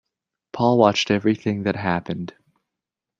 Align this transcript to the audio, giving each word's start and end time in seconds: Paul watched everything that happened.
Paul 0.51 0.79
watched 0.79 1.11
everything 1.11 1.61
that 1.61 1.75
happened. 1.75 2.33